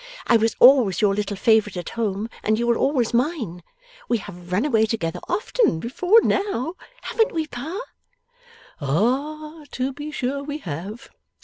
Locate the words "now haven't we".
6.23-7.45